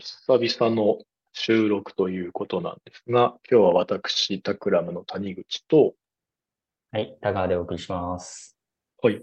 [0.00, 0.98] 久々の
[1.32, 5.94] 収録ということなんですが、今日は私、タクラムの谷口と、
[6.90, 8.56] はい、田川でお送りします。
[9.02, 9.22] はい。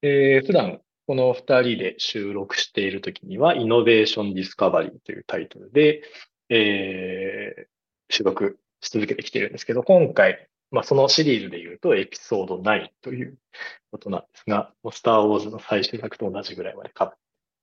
[0.00, 6.02] えー普段、この二人で収録しているときには、イノベーションディスカバリーというタイトルで、
[6.48, 7.74] えー
[8.10, 13.38] 収録し続けてきているんですけど、今回、まあ、そのシリーズで言うと、エピソード9という
[13.90, 17.14] ことなんですが、もうスター・ウォーズの最終作と同じぐらいまでか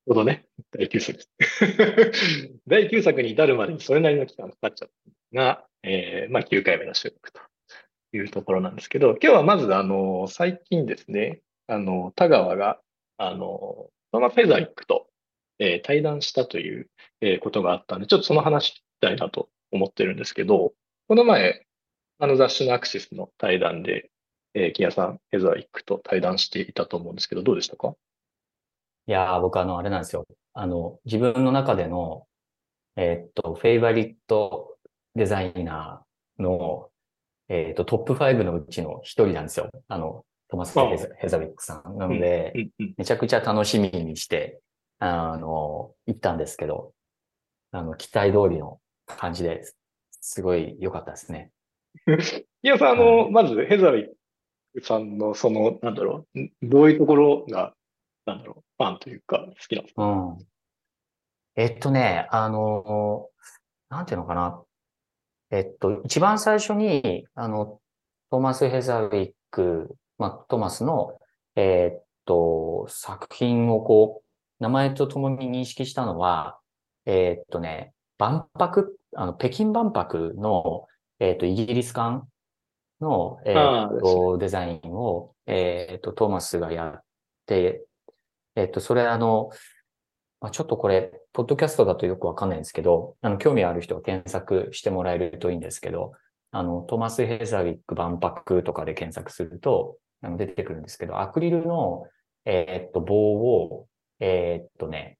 [0.08, 1.20] ぶほどね、第9作。
[2.68, 5.38] 第9作に至るまでにそれなりの期間かかっちゃった。
[5.38, 7.42] が、えーまあ9回目の収録と
[8.14, 12.80] いうところなんですけど、今日はまず、あの、最近ですね、あの、田川が、
[13.18, 15.08] あの、トーマス・フェザリックと、
[15.60, 16.90] えー対談したという、
[17.22, 20.74] えーことがあったんで、ちょっとその話聞きたいなと思ってるんですけど、
[21.08, 21.66] この前、
[22.20, 24.10] あの雑誌のアクシスの対談で、
[24.54, 27.96] えー、キアさん、フェザリックと対談していたと思うんですけど、どうでしたか？
[29.08, 30.26] いやー、僕あの、あれなんですよ。
[30.54, 32.26] あの、自分の中での、
[32.96, 34.78] えーっと、フェイバリット
[35.16, 36.90] デザイナーの、
[37.50, 39.70] えーっと、トップ5のうちの一人なんですよ。
[39.88, 41.98] あの、トマス・ヘザヘザビックさん。
[41.98, 44.60] なので、うんうんめちゃくちゃ楽しみにして、
[45.00, 46.94] あの、行ったんですけど、
[47.72, 49.78] あの、期待通りの感じです。
[50.22, 51.52] すごい良かったですね。
[52.64, 54.08] いや、さん、あの、まず、ヘザリッ
[54.76, 57.74] クさんの、その、なんだろう、んどういうところが、
[58.26, 60.04] なんだろう、ファンというか、好きなんですか？
[60.04, 60.38] うん。
[61.56, 63.30] えっとね、あの、
[63.90, 64.62] なんていうのかな。
[65.50, 67.80] えっと、一番最初に、あの、
[68.30, 71.20] トーマス・ヘザウィック、まあ、トーマスの、
[71.56, 76.60] えっと、作品をこう、名前とともに認識したのは、
[77.06, 80.88] えっとね、万博、あの、北京万博の、
[81.20, 82.24] えっと、イギリス館
[83.02, 87.04] の、えああっと、デザインを、えっと、トーマスがやっ
[87.46, 87.84] て、
[88.62, 89.50] えっと、それあの、
[90.40, 96.14] まあ、ちょっとこれ、ポッドキャストだとよくわかんないんですけど、あの、興味ある人は検索してもらえるといいんですけど、
[96.52, 102.06] あの、トマス・ヘザウィック万博とかで検索すると、あの出てくるんですけど、アクリルの、
[102.46, 103.88] えーっと、棒を、
[104.20, 105.18] えーっとね、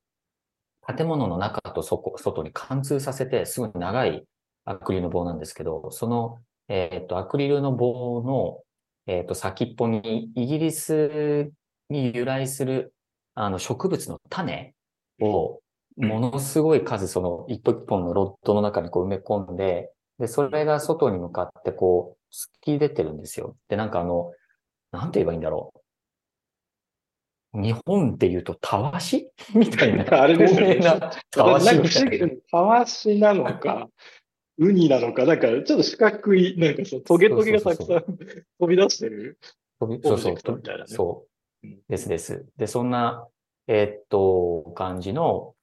[0.86, 4.26] 建物の中と外外に貫通させて、すごい長い
[4.66, 8.60] アクリルの棒なんですけど、その、えーっと、アクリルの棒の、
[9.08, 11.52] えっと、先っぽに、イギリス
[11.90, 12.94] に由来する、
[13.36, 14.74] あの、植物の種
[15.20, 15.62] を、うん
[15.98, 23.58] ものすごい数、その、一本一本のロッドの中にこう埋め込んで、で、それが外に向かってこう、突き出てるんですよ。
[23.68, 24.32] で、なんかあの、
[24.92, 25.74] なんて言えばいいんだろ
[27.54, 27.62] う。
[27.62, 29.30] 日本で言うと、たわし？
[29.54, 30.22] みたいな。
[30.22, 30.80] あれですよね
[31.30, 33.90] たわしなたわしなのか、
[34.58, 38.04] ウニなのか、なんかちょっと四角い、なんかそう、トゲトゲがたくさん
[38.60, 39.38] 飛び出してる。
[39.80, 41.31] 飛びそうそうみたいなねそううん。
[41.90, 42.46] ですです。
[42.58, 43.28] で、そんな、
[43.68, 45.56] えーっと、感じの、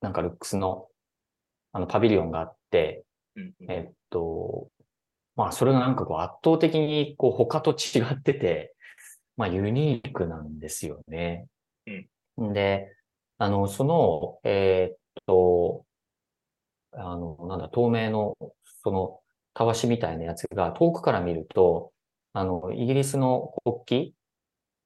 [0.00, 0.88] なんかルックスの、
[1.72, 3.04] あの、パビリオンがあって、
[3.68, 4.68] えっと、
[5.36, 8.74] まあ、それがなんかこう圧倒的にこう他と違ってて、
[9.36, 11.48] まあ、ユニークなんですよね。
[12.38, 12.52] うん。
[12.54, 12.94] で、
[13.38, 15.86] あの、その、えっと、
[16.92, 18.36] あの、なんだ、透明の、
[18.82, 19.20] その、
[19.54, 21.92] たわしみたいなやつが遠くから見ると、
[22.32, 23.54] あの、イギリスの
[23.86, 24.14] 国うんうん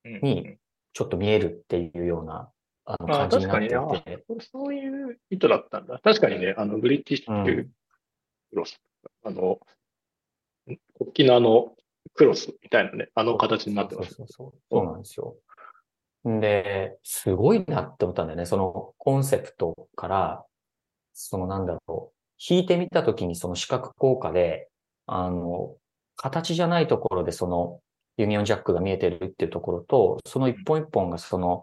[0.05, 0.57] に
[0.93, 2.51] ちょっと見えるっていうような、
[2.85, 3.75] あ感じに確かにね。
[3.75, 6.01] なっていて、あそういう意図だったんだ。
[6.03, 8.81] 確かにね、あの、ブリティッシュうんクロス、
[9.25, 9.61] あの、
[10.67, 11.77] 国旗のあの、
[12.15, 14.15] クロスみたいなね、あの形になってます。
[14.15, 14.85] そうそうそう。
[14.85, 15.37] なんですよ。
[16.29, 18.47] んで、すごいなって思ったんだよね。
[18.47, 20.45] そのコンセプトから、
[21.13, 22.17] そのなんだろう。
[22.39, 24.69] 引いてみたときにその視覚効果で、
[25.07, 25.77] あの、
[26.17, 27.81] 形じゃないところでその
[28.21, 31.63] ユニオンジャックが見えてるっていうところと、その一本一本がその、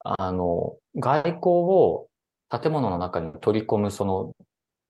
[0.00, 2.08] あの、外交を
[2.50, 4.32] 建物の中に取り込むその、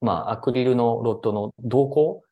[0.00, 2.22] まあ、アクリルのロッドの動向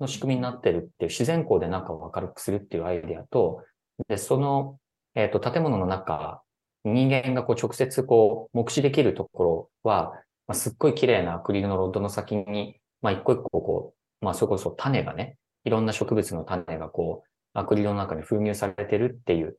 [0.00, 3.62] の仕組みになってるっていう自然光で中を明るくするっていうアイデアと、
[4.08, 4.78] で、その、
[5.14, 6.42] えっ、と、建物の中、
[6.84, 10.12] 人間がこう直接こう目視できるところは、
[10.46, 19.56] まあ、すっごい綺麗なアクリルのロッドの先に、まあ、一個一個こう、まあ、それこそ種がね、いろんな植物の種がこう、アクリルの中に封入されてるっていう、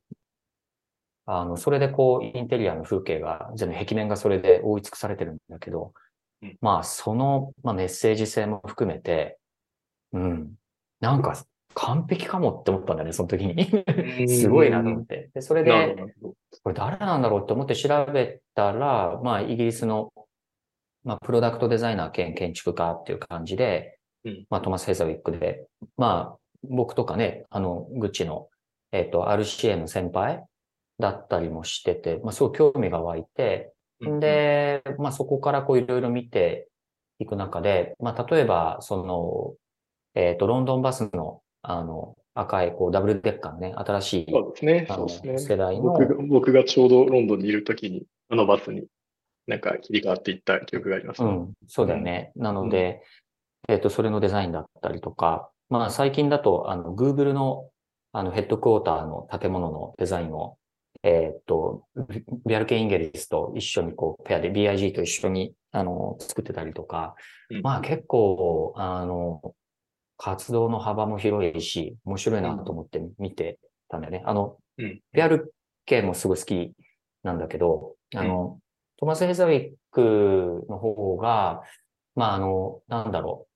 [1.26, 5.92] あの、それでこう、インテリアの風景が、全部壁面がそれで覆い尽くされてるんだけど
[6.42, 9.38] うん、まあ、その、まあ、メッセージ性も含めて、
[10.12, 10.54] うん、
[11.00, 11.44] なんか、
[11.74, 13.70] 完璧かもって思ったんだよね、その時に。
[14.28, 15.30] すごいなと思って。
[15.32, 15.96] で、それで。
[16.62, 20.12] これ誰なんだろうって思って調べたら、まあ、イギリスの、
[21.04, 25.66] まあ、プロダクトデザイナー兼建築家っていう感じで、うんまあ、トマス・ヘザウィックで、
[25.96, 28.48] まあ、僕とかね、あの、グッチの、
[28.92, 30.44] えっ、と、RCA の先輩
[30.98, 36.68] だったりもしてて、まあ、すごい興味が湧いて、うん、で、まあ、そこからこういろいろ見て
[37.18, 39.54] 行く中で、まあ、例えば、その、
[40.14, 44.86] えっ、と、ロンドンバスの、あの、赤い、こう、ダブルデッカーのね、新しい、そうですね。
[44.88, 45.38] そうですね。
[45.38, 48.86] 世代の、僕が、僕がちょうどロンドンにいるときに、あのバスに
[49.46, 51.28] なんか切り替わっていった記憶がありますね。
[51.28, 52.32] うん、そうだよね。
[52.36, 53.02] なので、
[53.68, 57.70] えっ、と、それのデザインだったりとか、まあ、最近だと、あの、Google の、
[58.12, 60.58] あの、ヘッドクォーターの建物のデザインを、
[61.02, 61.86] えっ、と、
[62.44, 67.14] ビアルケ・インゲリスと一緒にこう、ペアで BIG と一緒に、あの、作ってたりとか、
[67.48, 67.62] うん。
[67.62, 69.40] まあ結構、あの、
[70.18, 73.58] 活動の幅も広いし、面白いなと思って見て
[73.88, 74.22] たんだよね。
[74.26, 75.00] あの、うん。
[75.14, 75.54] ビアル
[75.86, 76.72] ケもすごい好き
[77.22, 78.58] なんだけど、あの、
[78.98, 81.62] トマス・ヘザウィックの方が、
[82.14, 83.51] まああの、なんだろう、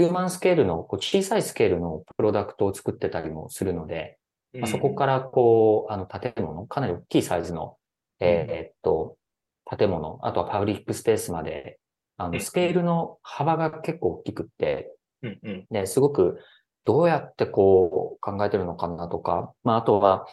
[0.00, 4.16] ヒューマンスケールの、こう小さいスケールのプロダクトを作ってたりもするので、
[4.58, 7.76] まあ、そこからこう、あの建物、かなり大きいサイズの、
[8.18, 9.18] えーっと、
[9.66, 11.78] 建物、あとはパブリックスペースまで、
[12.16, 12.40] あの、うん。
[12.40, 14.90] スケールの幅が結構大きくって、
[15.22, 15.66] うんうん。
[15.68, 16.38] ね、すごく
[16.86, 20.24] どうやってこう考えてるのかなとか、まあ、あとは、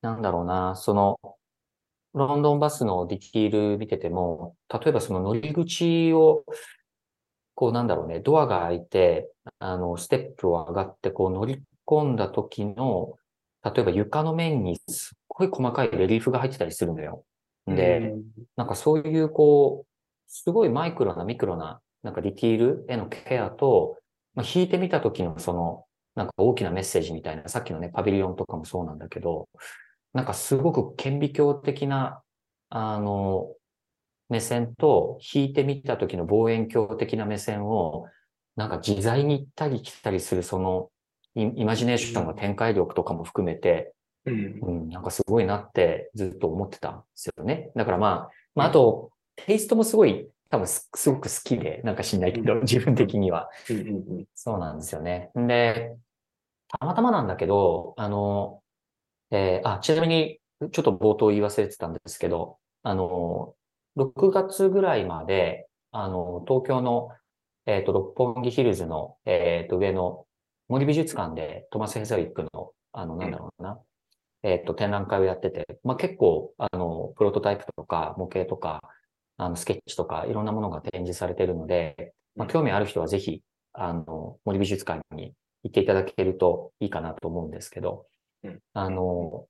[0.00, 1.20] なんだろうな、その、
[2.14, 6.46] ロンドンバスのディティール見てても、例えばその乗り口を、
[7.62, 9.30] こうなんだろうね、ドアが開いて、
[9.60, 13.14] あの、ステップを上がって、こう乗り込んだ時の、
[13.62, 17.22] 例えば床の面にすっごい細かいレリーフが入ってたりするのよ。
[17.68, 18.16] で、
[18.56, 19.86] なんかそういうこう、
[20.26, 23.96] すごいマイクロなミクロな、なんかディティールへのケアと、
[24.34, 25.84] まあ、弾いてみた時のその、
[26.16, 29.48] なんか大きなメッセージみたいな、さっきのね、パビリオンとかもそうなんだけど、
[30.14, 32.22] なんかすごく顕微鏡的な、
[32.70, 33.54] あの、
[34.32, 38.06] 目線と、弾いてみた時の望遠鏡的な目線を、
[38.56, 40.90] なんか自在に行ったり来たりするその、
[41.34, 43.94] イイマジネーションの展開力とかも含めて、
[44.24, 47.70] うんうん、なんかすごいなってずっと思ってたんですよね。
[47.74, 53.48] だからまあ、まああと、テイストもすごい、多分すすごく好きで、なんか知んないけど、自分的には。
[54.34, 55.30] そうなんですよね。
[55.34, 55.96] で、
[56.68, 58.62] たまたまなんだけど、あの、
[59.30, 60.40] えーあ、ちなみに、
[60.70, 63.54] ちょっと冒頭言い忘れてたんですけど、あの、
[63.96, 67.10] 6月ぐらいまで、あの、東京の、
[67.66, 70.26] えっと、六本木ヒルズの、えっと、上の
[70.68, 73.78] 森美術館でトマス・ヘザウィックの、あの、なんだろうな、
[74.42, 78.80] えっと、展覧会をやってて、まあ、結構、あの、プロトタイプとか模型とか、
[79.36, 83.42] あの、スケッチとか、いろんなものが展示されているので、まあ、興味ある人はぜひ、
[83.72, 88.06] あの、森美術館に行っていただけるといいかなと思うんですけど
[88.44, 89.46] うん、あの、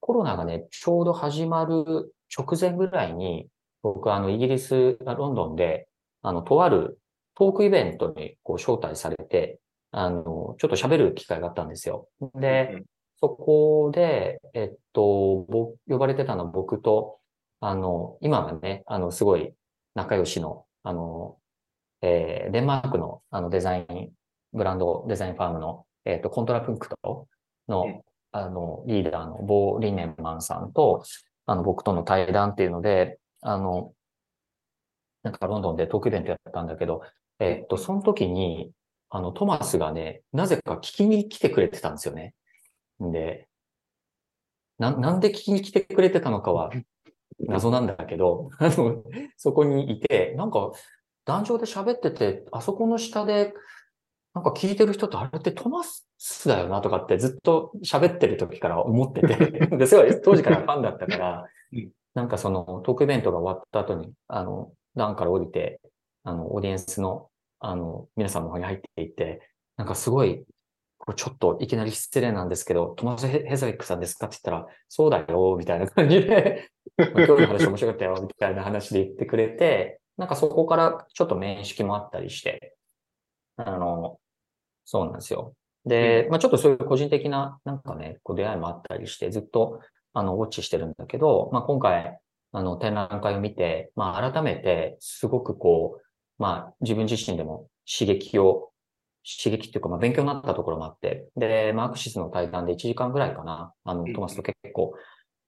[0.00, 3.48] コロナがね、ちょうど始まる直前ぐらいに、
[3.82, 5.88] 僕、あの、イギリス、あロンドンで、
[6.22, 6.98] あの、とある
[7.34, 9.58] トークイベントにこう招待されて、
[9.90, 10.22] あの、
[10.58, 12.08] ちょっと喋る機会があったんですよ。
[12.34, 12.82] で、
[13.20, 17.18] そこで、えっと、ぼ呼ばれてたのは僕と、
[17.60, 19.52] あの、今はね、あの、すごい
[19.94, 21.36] 仲良しの、あの、
[22.00, 24.10] えーデンマークの、あの、デザイン、
[24.52, 27.28] ブランドデザインファームの、えっと、コントラプンクト
[27.68, 28.02] の、うん
[28.34, 31.04] あの、リーダーのボー・リネンマンさんと、
[31.46, 33.92] あの、僕との対談っていうので、あの、
[35.22, 37.02] なんかロンドンでトークイベントやったんだけど、
[37.38, 38.72] えっと、その時に、
[39.10, 42.34] あの、トマスがね、なぜか聞きに来てくれてたんですよね。
[43.00, 43.48] で、
[44.78, 46.70] な、なんで聞きに来てくれてたのかは
[47.40, 49.02] 謎なんだけど、あの、
[49.36, 50.72] そこにいて、なんか、
[51.24, 53.52] 壇上で喋ってて、あそこの下で、
[54.34, 56.08] なんか聞いてる人ってあれってトマス
[56.48, 59.36] だよなとかってずっと喋ってる時から思ってて、
[59.76, 65.80] ですごい当時からファンだったからうん、なんかそのトークイベントが終わった後に、あの、段から降りて、
[66.24, 70.44] あの、オーディエンスの、あの、皆さんの方に入っていって、なんかすごい、
[70.98, 82.76] これちょっといきなり失礼なんですけど、トマス・ヘヘザウィックさんですかって言ったら、そうだよ、みたいな感じで、まあ今日の話面白かったよ、みたいな話で言ってくれて、なんかそこからちょっと面識もあったりして、
[83.56, 84.20] あの、
[84.84, 85.54] そうなんですよ。
[85.84, 89.80] で、まあちょっとそういう個人的な、なんかね、こう出会いもあったりして、ずっと、
[90.12, 92.18] あの、ウォッチしてるんだけど、まあ今回、
[92.52, 96.02] あの、展覧会を見て、まあ改めて、すごくこう、
[96.38, 98.70] まあ自分自身でも刺激を、
[99.44, 104.94] 刺激っていうか、まあ勉強になったところもあって、で、マークシスの対談で1時間ぐらいかな、あの、トマスと結構、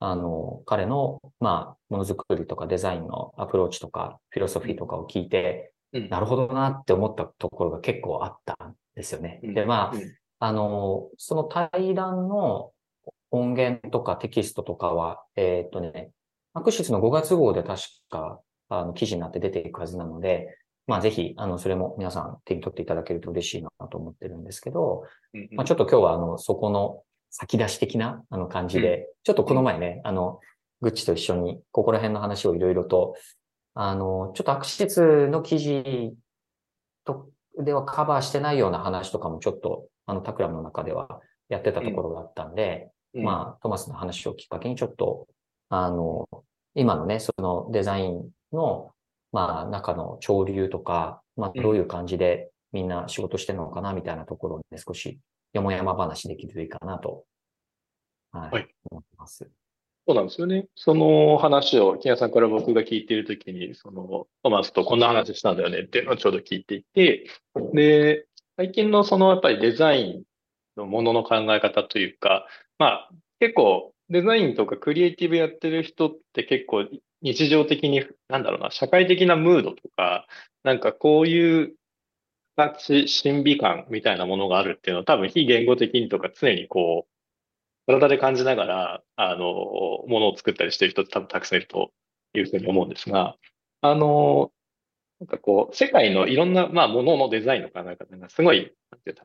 [0.01, 6.09] あの、彼の、まあ、ものづくりとかデザインのアプローチとか、フィロソフィーとかを聞いて、うん。
[6.09, 9.41] なるほどなって思ったところが結構あったんですよね。
[9.43, 12.73] で、まあ、うんあの、その対談の
[13.31, 16.11] 音源とかテキストとかは、えーっとね、
[16.53, 30.41] アクシスの5月号で確か、あの、記事になって出ていくはずなので、まあぜひ、あの、それも皆さん手に取っていただけると嬉しいなと思ってるんですけど、うんまあちょっと今日はあの、そこの先出し的なあの感じで、ちょっとこの前ね、あの、
[30.81, 33.17] グッチと一緒にここら辺の話をいろいろと、
[33.75, 36.15] あの、ちょっとアクシスの記事
[37.05, 45.27] と、ではカバーしてないような話とかもちょっと、あの、タクラムの中ではやってたところがあったんで、うんまあ、トマスの話をきっかけにちょっと、
[45.69, 46.29] あの、
[46.75, 48.91] 今のね、そのデザインの、
[49.33, 55.19] まあ、中の潮流とか、まあ、うんどういう感じでみんな仕事してるのかな、みたいなところをね、少し、
[55.53, 57.25] よもやま話できるといいかなと、
[58.33, 59.49] はい、はい思ってます。
[60.07, 60.67] そうなんですよね。
[60.75, 67.27] その話を、木屋さんから僕が聞いているときに、その、トマスとこんな話したんだよねっていうのをちょうど聞いていて、
[67.73, 70.23] で、最近のそのやっぱりデザイン
[70.77, 72.47] のものの考え方というか、
[72.79, 76.87] まあ、結構デザインとかクリエイティブやってる人って結構
[77.23, 80.27] 日常的に、なんだろうな、社会的なムードとか、
[80.63, 81.75] なんかこういう
[82.57, 87.13] 形、審美感みたいなものがあるっていうのは多分非言語的にとか常にこう、
[87.87, 89.39] 体で感じながら、あの、
[90.07, 91.93] ものを作ったりしてる人って多分たくさんいると
[92.35, 93.37] いうふうに思うんですが、
[93.81, 94.53] あの、
[95.25, 99.25] なんかこう、世界のいろんな、まあ、もののデザインの考え方がすごい、なんていうか、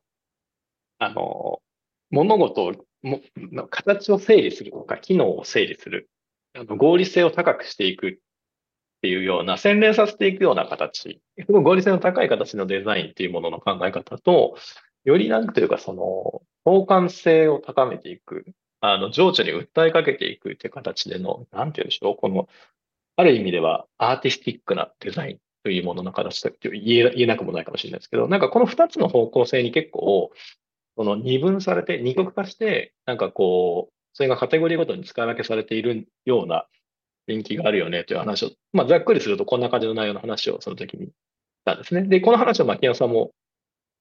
[0.99, 1.61] あの、
[2.09, 6.09] 物事を、も、の形を整理するとか、機能を整理する、
[6.53, 8.13] あの、合理性を高くしていくっ
[9.01, 14.55] ていうような、洗練させていくような形、すごい合理性の高い形のデザインっていうものの考え方と、
[15.03, 18.45] よりなんというか、その、相関性を高めていく、
[18.79, 22.47] あの、情緒に訴えかけていくっていう形での、なんていうんでしょう、この、
[23.17, 25.48] ある意味ではアーティスティックなデザイン。
[25.63, 30.31] というものの形だって言え言えなくもないかもしれないですけど、なんかこの二つの方向性に結構、
[30.95, 36.67] その二分されて、二極化して、なんかこう、それがカテゴリーごとに使い分けされているような
[37.27, 41.11] 人気があるよねという話を、まあざっくりするとこんな感じの内容の話をその時にし
[41.65, 42.03] たんですね。
[42.03, 43.31] で、この話を牧野さんも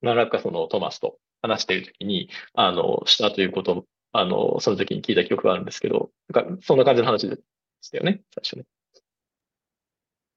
[0.02, 7.36] 何らかそのトマスと話している時に、あの、したということを、あの、その時に聞いた記憶があるんですけど、なんかそんな感じの話で
[7.80, 8.64] したよね、最初ね。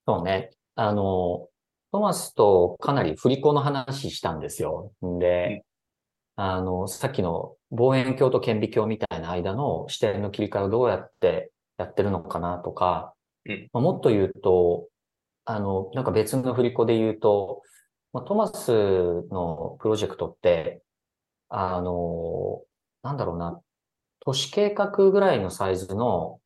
[0.05, 0.51] そうね。
[0.75, 1.47] あの、
[1.91, 4.93] トマスとかなり振り子の話したんですよ。
[5.19, 5.65] で、
[6.35, 13.13] あの、さっきの望遠鏡と顕微鏡みたいな間の視点の切り替えをどうやってやってるのかなとか、
[13.45, 14.87] うんまあもっと言うと、
[15.45, 17.63] あの、なんか別の振り子で言うと、
[18.13, 18.71] まあ、トマス
[19.31, 20.83] のプロジェクトって、
[21.49, 22.61] あの、
[23.03, 23.61] なんだろうな、
[24.21, 26.40] 都市計画ぐらいのサイズの、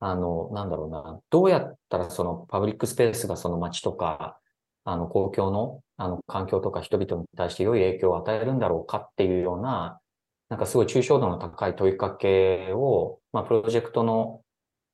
[0.00, 4.38] あの、なんだろうな、どうやったらそのパブリックスペースがその街とか、
[4.84, 10.00] あの、公共の、あの、環境とか人々に対して良い影響を与えるんだろうかっていうような、
[10.48, 14.40] なんかすごい抽象度の高い問いかけを、まあ、プロジェクトの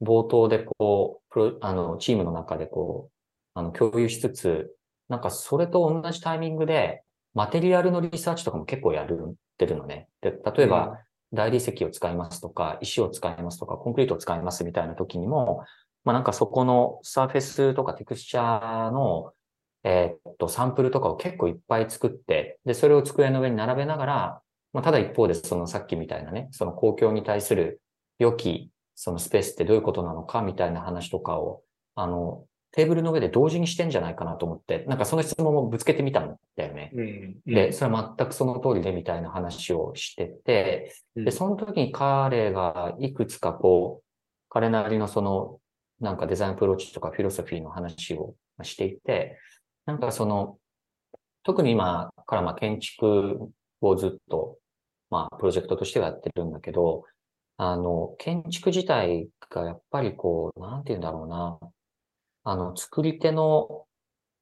[0.03, 3.13] 冒頭でこう、プロ、あの、チームの中でこう、
[3.55, 4.75] あの、共有しつつ、
[5.09, 7.03] なんかそれと同じタイミングで、
[7.35, 10.09] マテリアルのリサーチとかも結構やるってるのね。
[10.21, 10.99] で、例えば、
[11.35, 15.65] 大理石を使いますとか、石を使いますとか、コンクリートを使いますみたいな時にも、
[16.05, 19.33] まあなんかそこのサーフェスとかテクスチャーの、
[19.85, 24.41] えーっと、サンプルとかを結構いっぱい作って、で、それを机の上に並べながら、
[24.73, 27.81] まあただ一方でそのさっきみたいなね、その公共に対する
[28.19, 31.63] 良き、そのスペースってどういうことなのかみたいな話とかを、
[31.95, 36.91] あの、テーブルの上で同時にしてんじゃないかなと思って、なんかその質問もぶつけてみたんだよね。
[36.93, 37.41] うん。
[37.47, 44.05] で、それは全くその通りでみたいな話をしてて、うんで、その時に彼がいくつかこう、
[44.49, 45.61] 彼なりのその、
[46.01, 49.39] なんかデザインアプローチとかフィロソフィーの話をしていて、
[49.87, 50.59] なんかその、
[51.45, 53.53] 特に今からまあ建築
[53.83, 54.59] をずっと、
[55.11, 57.05] まあプロジェクトとしてはやってるんだけど、
[57.57, 61.61] あの、建築自体がやっぱりこう、なんて言うんだろうな、
[62.45, 63.87] あの、作り手の、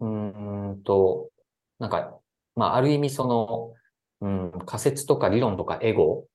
[0.00, 1.30] うーんと、
[1.78, 2.18] なんか、
[2.56, 3.74] まあある意味その、
[4.20, 6.26] うん、仮説とか理論とかエゴ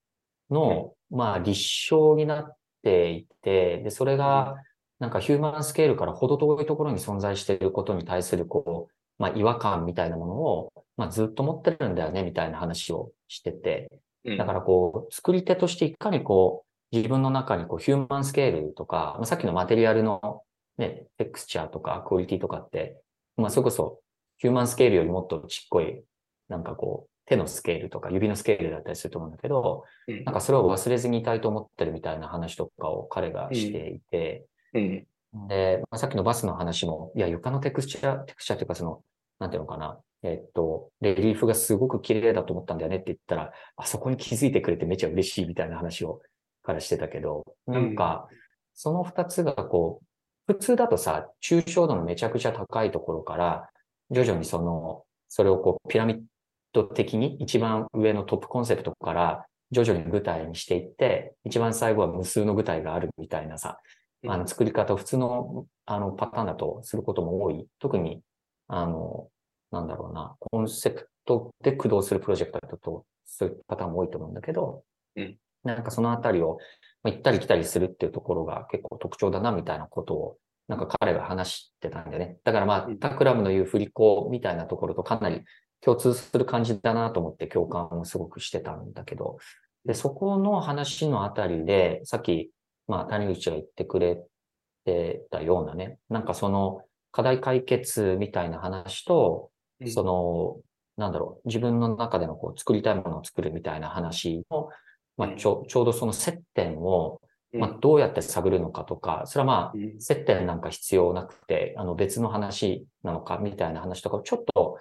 [0.50, 4.56] の、まあ立証になっていて、で、それが、
[5.00, 13.90] なんかヒューマンスケールから程遠いところに存在していることに対する、こう、まあ違和感みたいなものを、まあずっと持ってるんだよね、みたいな話をしてて、
[14.26, 14.38] うん。
[14.38, 20.44] だからこう、作り手としていかにこう、自分の中にこう、ヒューマンスケールとか、まあ、さっきのマテリアルの
[20.78, 23.00] ね、テクスチャーとかクオリティとかって、
[23.36, 24.00] まあそれこそ、
[24.38, 26.04] ヒューマンスケールよりもっとちっこい、
[26.50, 35.08] なんかこう、手のスケールとか指のスケールだったりすると思うんだけど、うんなんかそれを忘れずにいたいと思ってるみたいな話とかを彼がしていて、うん。
[35.48, 39.04] で、まあ、さっきのバスの話も、いや、床のテクスチャー、テクスチャーというかその、
[39.40, 40.00] なんていうのかな。
[40.24, 46.22] えっと、レリーフがすごく綺麗だと思ったんだよねって言ったら、あそこに気づいてくれてめっちゃ嬉しいみたいな話を
[46.64, 48.28] からしてたけど、なんか、
[48.74, 50.07] その二つがこう、
[50.48, 53.70] 普通だとさ、抽象度のめちゃくちゃ高いところから、
[54.10, 56.22] 徐々にその、それをこう、ピラミッ
[56.72, 63.80] ド的に一番上のトップコンセプトから、徐々に具体にしていって、一番最後は無数の具体があるみたいなさ、
[64.26, 67.68] あの作り方を普通のあのパターンだとすることも多い。
[67.80, 68.22] 特に、
[68.68, 69.28] あの、
[69.72, 74.84] なんだろうな、コンセプトで駆動するプロジェクトだと、そういうパターンも多いと思うんだけど、
[75.18, 76.58] うん、なんかそのあたりを、
[77.04, 80.38] まあ、行ったり来たりするっていうところが結構特徴だな、みたいなことを、
[80.68, 82.38] なんか彼が話してたんでね。
[82.44, 85.44] だからまあ、タクラムの言う振り子みたいなところとかなり
[85.82, 89.38] 共通する感じだなと思って共感をすごくしてたんだけど、
[89.86, 92.52] で、そこの話のあたりで、さっき、
[92.88, 94.22] まあ、谷口が言ってくれ
[94.86, 99.50] てたようなね、なんかその課題解決みたいな話と、
[99.88, 100.58] その、
[100.98, 104.70] なんだろう、自分の中でのこう作りたいものを作るみたいな話の、
[105.18, 107.22] まあ、ちょちょうどその接点を、
[107.54, 114.78] まあ、どうやって探るのかとか、それはまあ、接点なんか必要なくて、あの別の話なのかみたいな話とかをちょっと、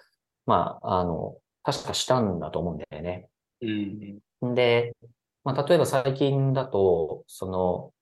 [0.46, 3.28] まあ、あの、確かしたんだと思うんだよね。
[4.42, 4.94] うん、で、
[5.42, 7.92] まあ、例えば最近だと、その、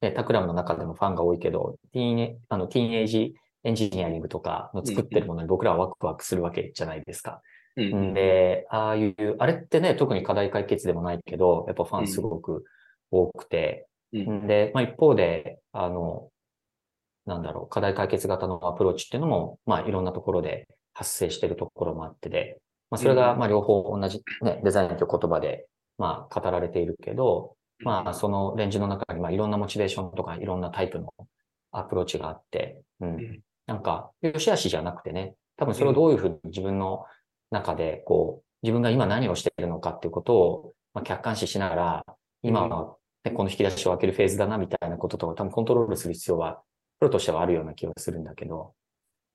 [0.00, 3.34] ね、タクラムの中でもファンが多いけど、ティーンあのティーンエイジ
[3.64, 7.40] エンジニアリングとかの作ってるものに僕らはワクワクするわけじゃないですか。
[7.76, 12.64] うん、で、ああいう、あれってね、特に課題解決でもないけど、やっぱファンすごく
[13.10, 16.30] 多くて、うん、で、まあ一方で、あの、
[17.26, 22.58] なんだろう、課題解決型のアプローチっていうのも、まあいろんなところで発生してるところもあってで、
[22.90, 25.66] まあそれが、まあ両方同じね、デザインという言葉で、
[25.98, 31.12] まあ語られているけど、まあそのレンジの中に、まあいろんなモチベーションとかいろんなタイプの
[31.72, 33.40] アプローチがあって、うん。
[33.66, 37.04] なんか、良し悪しじゃなくてね、多分それをどういうふうに自分の
[37.54, 42.06] 中で、こう、自分が今何をしているのかっていうことを、まあ、客観視しながら、
[42.42, 46.62] 今は、ね、この引き出しを開けるフェーズだなみたいなこととか、多分コントロールする必要は、
[46.98, 48.74] プロとしてはあるような気がするんだけど。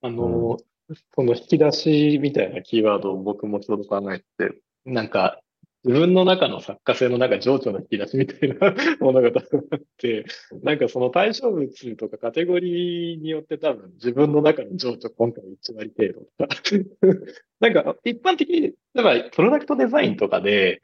[0.02, 0.58] あの、
[0.90, 5.42] うん、その引き出しみたいなキーワードを僕もちょっと考えて、なんか、
[5.86, 9.32] 自分の中の作家性の中、情緒の引き出しみたいなものがあ
[9.78, 10.26] って、
[10.62, 16.62] なんかその対象物とかカテゴリーによって多分自分の中の情緒今回1割程度とか。
[17.62, 20.82] なんか一般的に、例えばプロダクトデザインとかで、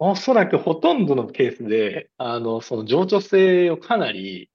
[0.00, 4.50] おそらくほとんどのケースで、あの、その情緒性をかなり、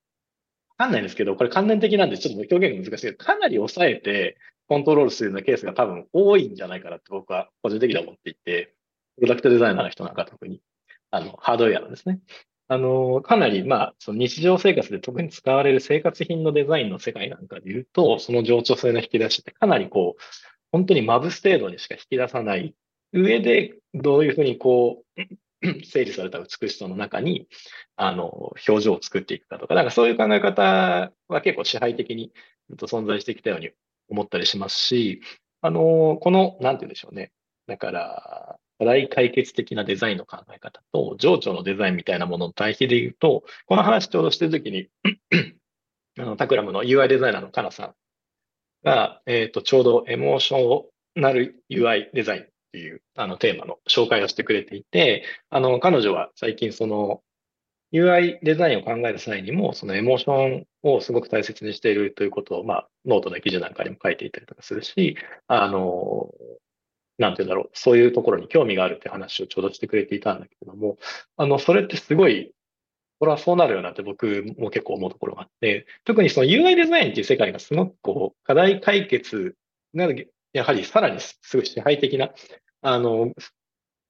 [0.77, 4.37] わかんないんですけど、これ関連的なんでちょっと表現が難しいけど、かなり抑えて
[4.67, 8.75] コントロールするようなケースが多分多いんじゃないかなって僕は個人的には思っていて、
[9.19, 10.61] プロダクトデザイナーの人なんか特に、
[11.11, 12.19] あの、ハードウェアなんですね。
[12.67, 20.21] あの、かなり、まあ、その日常生活で特に使われる生活品のデザインの世界なんかで言うと、その情緒性の引き出しってかなりこう、
[20.71, 22.75] 本当にまぶす程度にしか引き出さない
[23.11, 25.21] 上で、どういうふうにこう、
[25.83, 27.47] 整理された美しさの中に、
[27.95, 32.31] あの、表情を作っていくかとか、なんかそういう考え方は結構支配的に
[32.77, 33.71] 存在してきたように
[34.09, 35.21] 思ったりしますし、
[35.61, 37.31] あの、この、なんて言うんでしょうね。
[37.67, 44.87] だから、課題解決的なデザインの考え方と、情緒のデザインみたいなものの対比で言うと、この話ちょうどしてるときに
[46.17, 47.93] あの、 Takram の UI デザイナーのカナさん
[48.83, 57.21] が、えっ、ー、と、ちょうどエモーショナル UI デザインっていうあのテーマの紹介をしてくれていて、あの、彼女は最近その
[57.91, 66.29] UI デザインを考える際にも、そのエモーションをすごく大切にしているということを、まあ、ノートの記事なんかにも書いていたりとかするし、あの、
[67.19, 70.97] なんて言うんだろう、そういうところに興味があるって話をちょうどしてくれていたんだけども、
[71.37, 72.53] あの、それってすごい、
[73.19, 79.55] これはそうなるよなって僕も結構思うところがあって、特にその UI デザインっていう世界がすごくこう、課題解決
[79.93, 80.07] が、
[80.53, 82.31] やはりさらにすごい支配的な、
[82.81, 83.33] あの、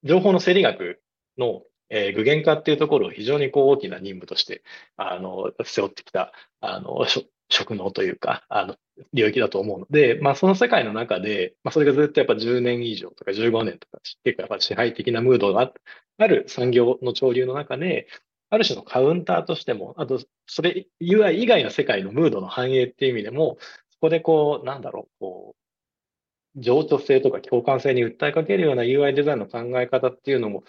[0.04, 1.02] 情報の整理学
[1.38, 4.62] の、え、具現化っていうところを非常にこう大きな任務として、
[4.96, 7.04] あの、背負ってきた、あの、
[7.50, 8.76] 職能というか、あの、
[9.14, 15.74] 領域だと思うので、まあその世界の中で、まあそれがずっとやっぱ10年以上とか15年とか、結構やっぱ支配的なムードが
[16.18, 18.08] ある産業の潮流の中で、
[18.52, 23.58] ある種のカウンターとしても、あと、それ UI 以外の世界のムードの反映っていう意味でも、
[23.92, 30.64] そこでこう、なんだろう、こう、情緒性とか共感性に訴えかけるような UI デザインの考え方っていうのも、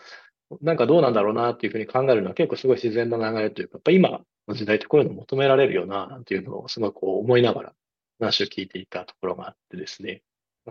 [0.60, 7.72] なんかどうなんだろうなっていうふうに考えるのは結構すごい自然な流れというか、やっぱ今の時代ってこういうの求められるよな、なんていうのをすごく思いながら
[8.18, 10.22] 話を聞いていたところがあってですね。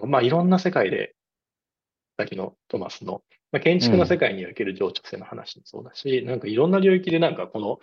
[0.03, 1.15] まあいろんな世界で、
[2.17, 7.79] さっきのトマスの、まあ、建築の世界における情緒性の話もそうだし、うん、なんかいろんな領域でなんかこの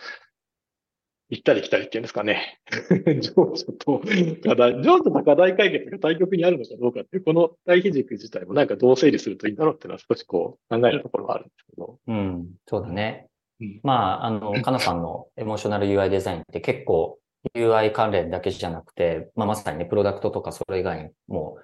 [1.28, 2.60] 行ったり来たりっていうんですかね。
[3.20, 4.00] 情緒と
[4.44, 11.98] 課題、情緒と課題解決が対極にあるのかどうかっていう、この対比軸自体もなんかどう整理するといいんだろうっていうのは少しこう考えるところはあるんですけど。
[12.06, 13.28] うん、そうだね。
[13.60, 17.18] うん、まあ、あの、 かなさんのエモーショナル UI デザインって結構
[17.54, 21.58] UI 関連だけじゃなくて、まあ、まさにね、プロダクトとかそれ以外にも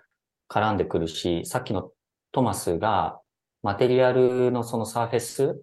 [0.48, 1.92] 絡んでくるし、さっきの
[2.32, 3.20] トマスが
[3.62, 5.62] マテリアルのそのサーフェス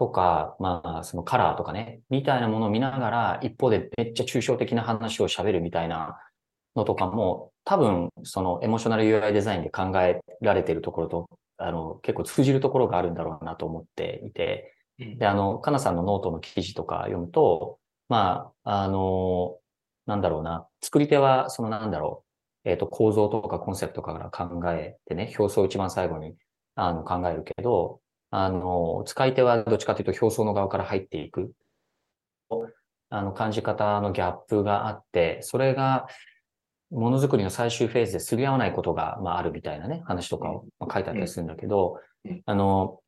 [0.00, 6.18] とか、まあ、そのカラーとかね、みたいなものを見ながら、一方でめっちゃ抽象的な話を喋るみたいな
[6.74, 19.58] のとかも、多分、そのエモーショナル UI デザインで考えられているところと、あの、結構通じるところがあるんだろうなと思っていて、で、あの、かなさんのノートの記事とか読むと、まあ、あの、
[20.06, 22.24] なんだろうな、作り手は、そのなんだろ
[22.64, 26.36] う、えっ、ー、と、構造とかコンセプトから考えてね、表層を一番最後に
[26.74, 28.00] あの考えるけど、
[28.30, 31.52] あの、使い手はどっちかというと表層の側から入っていく。
[33.12, 36.06] あの、感じ方のギャップがあって、それが、
[36.90, 42.00] ものづくりの最終フェーズですり合わないことが、まあ、あるみたいなね、話とかを書いてあったりするんだけど、
[42.46, 43.00] あの、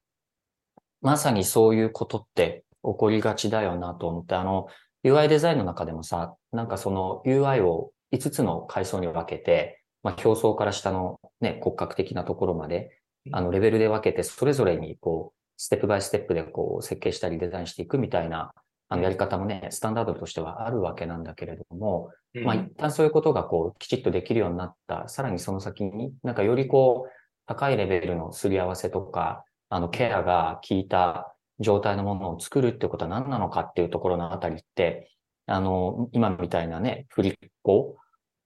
[1.00, 4.68] まさにそういうことって起こりがちだよなと思って、あの、
[5.04, 18.52] UI デザインの中でもさ、なんかその UI を5つの階層に分けて、まあ、表層から下のね、骨格的なところまで、あの、レベルで分けて、それぞれに、こう、ステップバイステップでこう、設計したりデザインしていくみたいな、
[18.88, 22.10] あの、やり方もね、スタンダードとしてはあるわけなんだけれども、
[22.44, 27.10] まあ、一旦そういうことがこう、きちっとできるようになった、さらにその先に、なんかよりこう、
[27.46, 35.10] 高いレベルのすり合わせとか、あの、ケアが効いた状態のものを作るってことは何なのかっていうところのあたりって、
[35.46, 37.96] あの、今みたいなね、振り子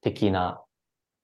[0.01, 0.61] 的な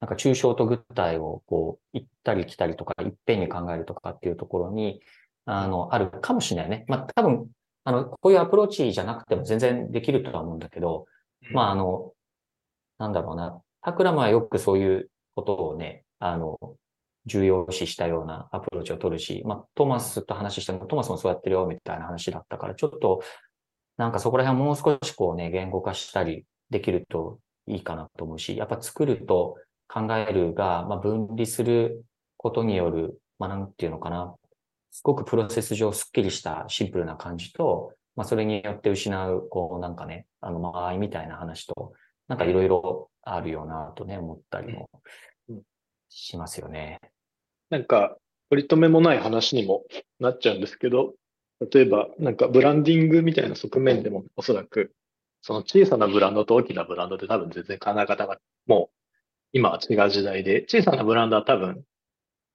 [0.03, 5.01] なんか抽象と具体をこう、行ったり来たりとか、いっぺんに考えるとかっていうところに、
[5.45, 6.85] あの、あるかもしれないね。
[6.89, 7.49] まあ、多分、
[7.85, 11.07] あの、こういうアプローチじゃなくても全然できるとは思うんだけど、
[11.53, 12.13] まあ、あの、
[12.99, 13.63] なんだろうな。
[13.81, 16.59] タクラムはよくそういうことをね、あの、
[17.27, 23.23] 重要視したようなアプローチを取るし、まあ、トーマスと話しても、トーマスもそうやってるよ、みたいな話だったから、ちょっと、
[23.99, 27.39] なんかそこら辺もう少しこうね、言語化したりできると
[27.69, 29.57] いいかなと思うし、やっぱ作ると、
[29.93, 32.05] 考えるが、まあ、分離する
[32.37, 34.35] ことによる、まあ、なんていうのかな。
[34.91, 41.93] すごくプロセス上スッキリしたシンプルな感じと、まあ、それによって失う、こう、なんかね、あの、間合いみたいな話と、
[42.29, 44.89] なんかいろいろあるよなとね、思ったりも
[46.09, 47.01] しますよね。
[47.71, 48.17] なんか、
[48.51, 49.85] 取り留めもない話にも
[50.21, 51.15] なっちゃうんですけど、
[51.73, 54.93] 例えば、なんかブランディングみたいな側面でもおそらく、
[55.41, 59.02] その小さなブランドと大きなブランドで多分全然考え方がもう
[59.53, 61.85] 今は違う時代で、小さなブランドは多分、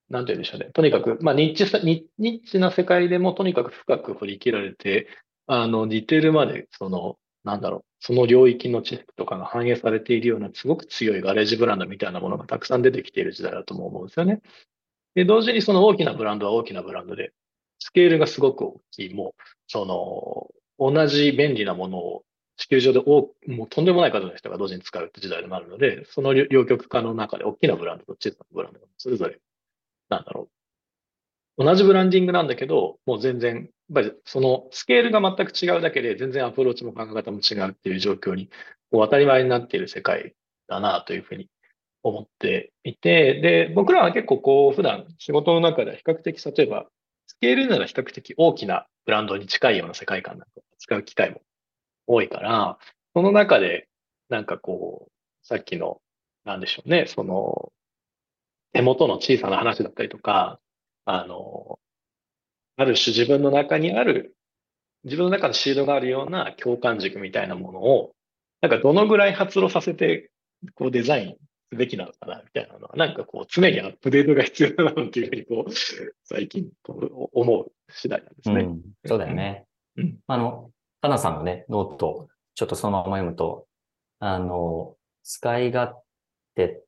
[0.09, 0.71] なんて言うんでしょうね。
[0.73, 5.07] とにかく、まあ、ニッチさニッチな世界でもとにかく深く掘り切られて、
[5.47, 14.41] あの、ディテールまで、その、なんだろう、その領域の知識とかが反映されているような、すごく強いガレージブランドみたいなものがたくさん出てきている時代だとも思うんですよね。
[15.15, 17.31] で、同時にその大きなブランドは大きなブランドで、
[17.79, 22.23] スケールがすごく大きい、もう、その、同じ便利なものを
[22.57, 29.39] 地球上で多もうとんでもない数の人が同時に使うって時代になるので、その両極化の中で大きなブランドと小さなブランドがそれぞれ、
[30.09, 30.49] なんだろ
[31.57, 31.63] う。
[31.63, 38.49] 同じブランディングなんだけど、もう全然、やっぱりそのスケールが全く違うだけで、全然アプローチも考え方も違うっていう状況に、
[38.91, 40.35] もう当たり前になっている世界
[40.67, 41.49] だなというふうに
[42.03, 46.87] 思っていて、で、僕らは結構こう、普段仕事の中では比較的、例えば、
[47.27, 51.41] スケールなら比較的大きなブランドに近いような世界観なんか使う機会も
[52.07, 52.77] 多いから、
[53.13, 53.87] その中で、
[54.29, 55.11] なんかこう、
[55.45, 56.01] さっきの、
[56.45, 57.71] なんでしょうね、その、
[58.73, 60.59] 手元の小さな話だったりとか、
[61.05, 61.79] あの、
[62.77, 64.35] ある種自分の中にある、
[65.03, 68.15] 自分の中のシードがあるような共感軸みたいなものを、
[68.61, 70.31] なんかどのぐらい発露させて、
[70.75, 71.35] こうデザイン
[71.71, 75.71] すべきなのかな、みたいなのは、なんかこう常にアップデートが必要だなっていうふうに、こう、
[76.23, 78.61] 最近こう思う次第なんですね。
[78.61, 79.65] うん、そうだよね。
[79.97, 80.71] うん、あの、
[81.07, 83.65] かなさんのね、 note、ちょっとそのまま読むと、
[84.19, 85.95] あの、使い勝
[86.55, 86.81] 手、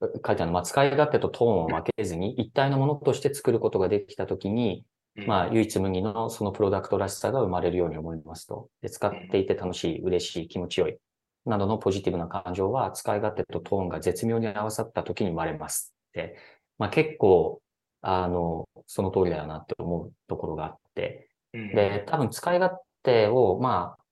[0.00, 4.84] 書いてあるの、まあ、使い勝手とトーンを分けずに一体のものとして作ることができたときに、
[5.26, 8.68] まあ、唯一無二のそのプロダクトらしさが生まれるように思いますと。
[8.82, 10.96] で、使っていて楽しい、嬉しい、気持ちよい、
[11.44, 15.94] などのポジティブな感情は、使い勝手とトーンが絶妙に合わさった時に生まれます。
[16.12, 16.36] で、
[16.78, 17.60] まあ結構、
[18.00, 24.02] あの、その通りだよなって思うところがあって、で、多分使い勝手を、まあ、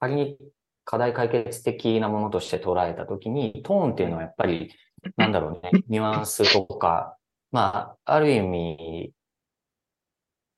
[0.00, 0.38] 仮に
[0.84, 4.72] 課題解決的なものとして捉えたときに、トーンっていうのはやっぱり、
[5.16, 7.16] なんだろうね、 ニュアンスとか、
[7.50, 9.12] まあ、ある意味、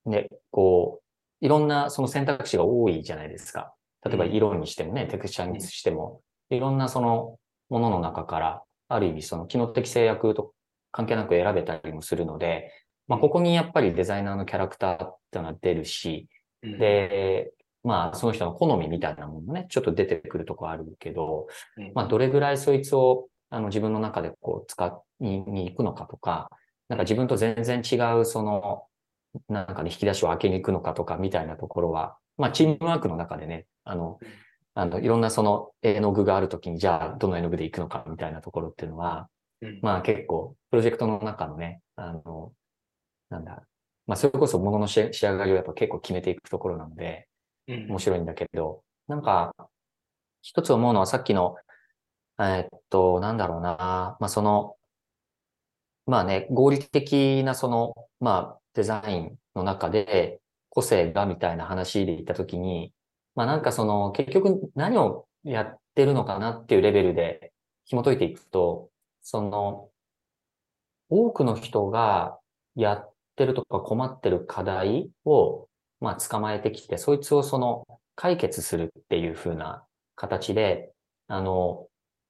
[0.04, 3.74] ね、こう、いろんなその選択肢が多いじゃないですか。
[4.04, 7.38] 例えば色にしてもね、テクスチャーにしても、いろんなその
[7.68, 10.54] ものの中から、ある意味その機能的制約と
[10.92, 12.72] 関係なく選べたりもするので、
[13.06, 16.28] まあ、ここにやっぱりデザイナーのキャラクターっていうのは出るし、
[16.62, 17.52] で、
[17.84, 21.46] まあ、その人の好みみたいなものもね、ちょっと出てくるとこあるけど、
[21.94, 26.50] まあ、どれぐらいそいつを、あの、自分の中でこう、使いに行くのかとか、
[26.88, 28.84] なんか自分と全然違う、その、
[29.48, 34.18] なんかね、引き出しを開けに行くのかとかみたいなところは、まあ、チームワークの中でね、あの、
[34.74, 39.28] あの、いろんなその絵の具があるときに、じゃあ、どの絵の具で行くのかみたいなところっていうのは、
[39.60, 39.80] うん。
[39.82, 42.52] まあ結構、プロジェクトの中のね、あの、
[43.28, 43.62] なんだ、
[44.06, 47.27] まあそれこそ物の仕仕上がりをやっぱ結構決めていくところなので、うん
[47.68, 49.54] 面白いんだけど、なんか、
[50.42, 51.57] 一つ思うのはさっきの、
[52.38, 54.76] えーっと、なんだろうな、まあその、
[56.07, 62.92] まあね、合理的なその、まあデザインの中で個性がみたいな話で言ったときに、
[63.35, 67.52] まあなんかその、結局何をやってるのかなっていうレベルで
[67.85, 69.90] 紐解いていくと、その、
[71.11, 72.38] 多くの人が
[72.74, 75.67] やってるとか困ってる課題を、
[76.00, 79.84] まあ捕まえてきて、そいつをその解決するっていう風な
[80.16, 80.92] 形で、
[81.28, 81.87] あの、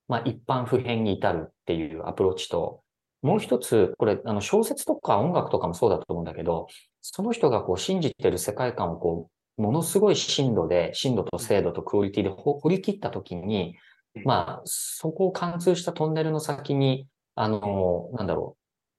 [0.08, 2.82] まあ一般普遍に至るっていうアプローチと、
[3.22, 6.68] もう一つ、これ、あの小説とか音楽とかもそうだと思うんだけど、
[7.00, 13.76] その人がこう信じてる世界観をこう、ものすごい深度で、深度と精度とクオリティで掘り切ったときに、
[14.24, 18.56] まあ、そこを貫通したトンネルの先に、あの、なんだろ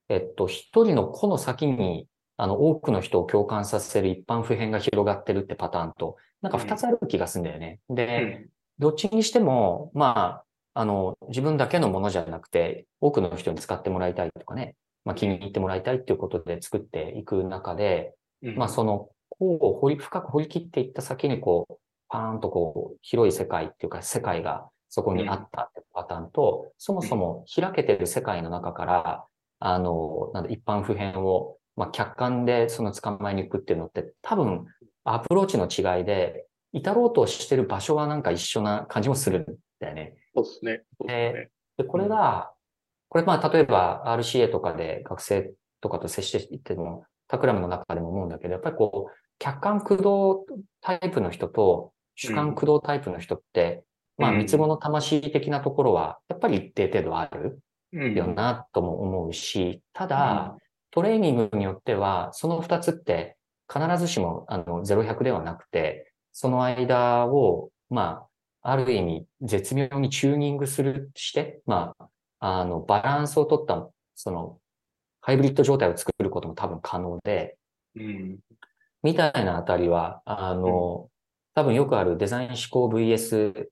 [0.09, 2.07] う、えっと、一人の個の先に、
[2.39, 7.81] あの、多くの人を共感させる一般普遍が広がってるってパターンと、なんか二つある気がするんだよね。
[7.89, 8.47] で、
[8.79, 18.55] どっちにしても、まあ、あの、自分だけのものじゃなくて、多くの人に使ってもらいたいとかね、まあ気に入ってもらいたいっていうことで作っていく中で、うん。
[18.55, 21.73] まあその、こう掘り、深く掘り切っていった先にこう、
[22.07, 29.25] パーンとこう、広い世界っていうか世界がそこにあったってパターンと、そもそも開けてる世界の中から、
[29.59, 34.65] あの、なんだ、一般普遍を、まあ客観でその捕まえに行くっていうのって、多分、
[35.05, 39.45] アプローチの違いで、至ろうとしてる場所はなんか一緒な感じもするん
[39.79, 40.17] だよね。
[40.35, 40.71] そうですね。
[40.71, 41.49] ですね。
[41.77, 42.51] で、これが、
[43.07, 50.45] これまあ例えば RCA とかで学生とかと接していっても、タクラムの中でも思うんだけど、やっぱりこう、客観駆動
[50.81, 53.85] タイプの人と主観駆動タイプの人って、
[54.17, 57.61] まあうん三つ子の魂的なところは、やっぱり一定程度ある
[57.93, 60.57] うんよなとも思うし、ただ、
[60.91, 63.37] トレーニングによっては、その二つって
[63.71, 68.27] 必ずしもあの0100ではなくて、その間を、ま
[68.61, 74.59] あ、ある意味絶妙にチューニングする、して、まあ、あの、バランスを取った、その、
[75.21, 77.57] ハイブリッド状態を作ることも多分可能で、
[77.95, 78.39] うん。
[79.03, 81.09] みたいなあたりは、あの、
[81.55, 83.67] 多分よくあるデザイン思考 VS、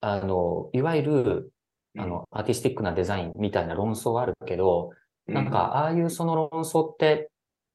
[0.00, 1.52] あの、いわゆる、
[1.96, 7.30] あの、アーティスティックなデザインみたいな論争はあるけど、うん、なんか、ああいうその論争って、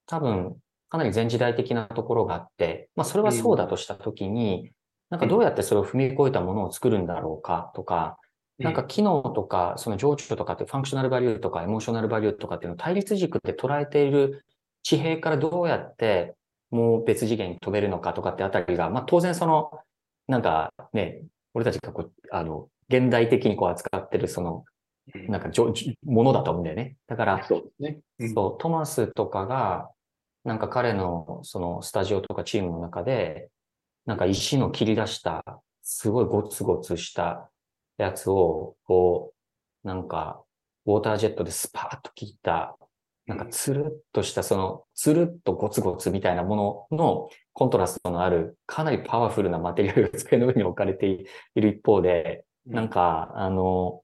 [0.05, 0.57] 多分、
[0.89, 4.71] かなり前時代的なところがあって、まあ、それはそうだとしたときに、
[5.09, 8.17] なんかどうやってそれを踏み越えたものを作るんだろうかとか、
[8.59, 14.45] うなんか、機能とか、その情緒とかってファンクショナルバリューとかエモーショナルバリューとかっていうのを対立軸で捉えている
[14.83, 16.35] 地平からどうやって
[16.71, 19.71] もう別次元に飛べるのかとかってあたりが、まあ当然その、
[20.27, 21.21] なんかね、
[21.53, 24.76] 俺たちがこう、あの、現代的にこう扱ってるその、うん
[25.27, 25.73] なんかじょ、
[26.05, 26.97] ものだと思うんだよね。
[27.07, 27.99] だから、そうですね。
[28.19, 29.89] うんそう、トマスとかが、
[30.43, 33.49] なんか彼のそのスタジオとかチームの中で、
[34.05, 35.43] なんか石の切り出した、
[35.81, 37.49] すごいゴツゴツした
[37.97, 39.33] やつを、こ
[39.83, 40.43] う、なんか、
[40.85, 42.77] ウォータージェットでスパーッと切った、
[43.25, 54.01] なんかつるっとした、その、つるっとゴツゴツみたいなもののコントラストのある、かなりパワフルなマテリアルが机の上に置かれている一方で、なん、か、あの、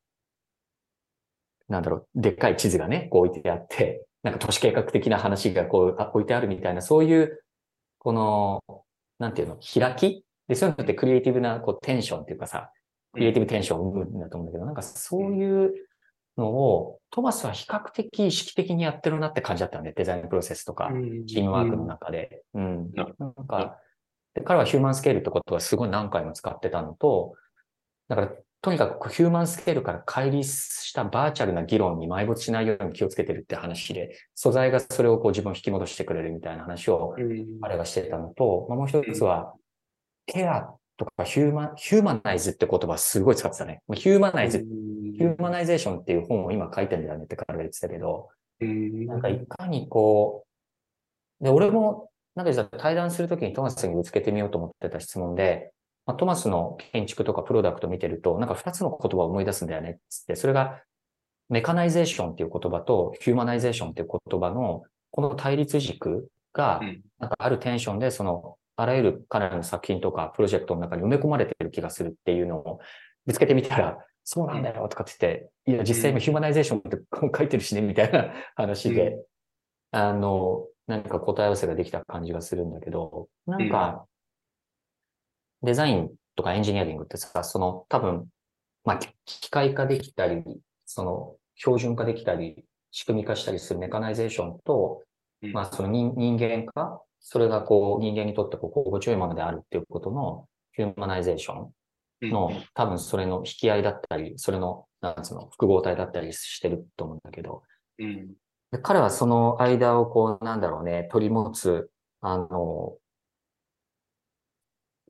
[1.69, 7.43] なんだろう、でっかい地図がね、こう置いてあって、なんか都市計画的な話がこうあ置いてあるみたいな、そういう、
[7.99, 8.61] この、
[9.19, 10.25] なんていうの、開き？
[10.47, 12.71] で、そういうのってクリエイティブなこうテンションっていうかさ、
[13.13, 15.73] クリエイティブテンションを生むんだと思うんだけど、なんかそういう
[16.37, 20.89] のを、トマスは比較的意識的にやってるなって感じだったよね、デザインプロセスとか、
[21.27, 22.43] チームワークの中で。
[22.53, 22.91] うん。
[22.93, 23.77] なんか、
[24.33, 27.35] で彼はヒューマンスケールってことはすごい何回も使ってたのと、
[28.07, 28.31] だから、
[28.63, 37.57] とにかくこうヒューマンスケールから乖離したバーチャルな議論に埋没しないように気をつけてるって話で、素材がそれをこう自分を引き戻してくれるみたいな話をうん。
[37.61, 39.53] あれがしてたのと、まあ、もう一つは、
[40.27, 43.81] ケアとかヒューマン、ヒューマナイズって言葉すごい使ってたね。
[43.85, 48.29] まあヒューマナイズ、ヒューマナイゼーションっていう本を今書いてんだよねって彼が言ってたけど、
[48.61, 49.05] うん。
[49.07, 50.45] なんかいかにこ
[51.41, 55.73] う、で、俺も、なんか実は対談するときにトマスにぶつけてみようと思ってた質問で、
[56.05, 60.81] まあ、トマスの建築とかプロダクト見てると、なんか二つの言葉を思い出すんだよねっつって、それが
[61.49, 67.01] mechanization っていう言葉と humanization っていう言葉のこの対立軸がう、ん。
[67.19, 72.79] なんかあるテンションでそのあらゆる彼らの作品とかプロジェクトの中に埋め込まれてる気がするっていうのを
[73.25, 76.97] ぶつけてみたら、そうなんだよとかって言って、いや、実際今 humanization って
[77.37, 79.17] 書いてるしね、みたいな 話で、
[79.91, 84.05] あの、何か答え合わせができた感じがするんだけど、なんか、
[85.63, 88.27] デザインとかエンジニアリングってさ、その多分、
[88.83, 90.43] まあ、機械化できたり、
[90.85, 95.01] その標準化できたり、仕組み化したりするメカナイゼーションと、
[95.53, 101.69] まあ、その人人間化、それがこう人間にとってこう心地よいものであるっていうことのヒューマナイゼーショ
[102.27, 107.63] ンの、多分それの引き合いだったり、それの、なんつうの、複合体だったりしてると思うんだけど、
[107.99, 108.27] うん、
[108.71, 111.89] で彼はその間をこう、なんだろうね、取り持つ、
[112.21, 112.95] あの、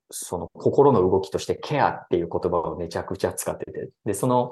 [0.10, 3.90] その心の動きとしてケアっていう言葉をめちゃくちゃ使ってて。
[4.06, 4.52] で、その、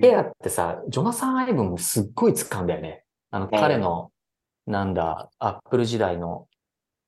[0.00, 3.04] ケアってさ、ジョナサン・アイブンもすっごい使うんだよね。
[3.30, 4.10] あの、彼の、
[4.66, 6.48] なんだ、アップル時代の、